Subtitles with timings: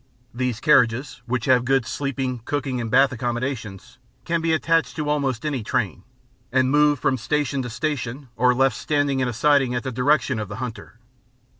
[0.33, 3.79] These carriages, which have good sleeping, cooking, and bath accommodation,
[4.25, 6.01] can be attached to almost any train,
[6.51, 10.41] and moved from station to station or left standing in a siding at the directions
[10.41, 10.95] of the hunter.